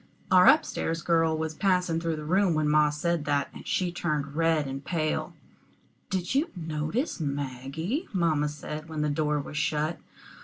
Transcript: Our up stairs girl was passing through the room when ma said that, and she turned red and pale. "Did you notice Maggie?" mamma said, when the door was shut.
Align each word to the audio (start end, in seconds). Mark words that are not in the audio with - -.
Our 0.31 0.47
up 0.47 0.65
stairs 0.65 1.03
girl 1.03 1.37
was 1.37 1.53
passing 1.53 1.99
through 2.01 2.15
the 2.15 2.23
room 2.25 2.55
when 2.55 2.67
ma 2.67 2.89
said 2.89 3.25
that, 3.25 3.49
and 3.53 3.67
she 3.67 3.91
turned 3.91 4.35
red 4.35 4.65
and 4.65 4.83
pale. 4.83 5.35
"Did 6.09 6.33
you 6.33 6.49
notice 6.55 7.19
Maggie?" 7.19 8.07
mamma 8.11 8.49
said, 8.49 8.89
when 8.89 9.01
the 9.01 9.09
door 9.09 9.39
was 9.39 9.57
shut. 9.57 9.99